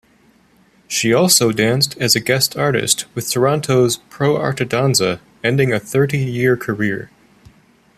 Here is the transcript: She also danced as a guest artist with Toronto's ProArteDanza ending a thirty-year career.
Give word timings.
She 0.87 1.13
also 1.13 1.51
danced 1.51 1.95
as 1.99 2.15
a 2.15 2.19
guest 2.19 2.57
artist 2.57 3.05
with 3.13 3.29
Toronto's 3.29 3.99
ProArteDanza 4.09 5.19
ending 5.43 5.71
a 5.71 5.79
thirty-year 5.79 6.57
career. 6.57 7.11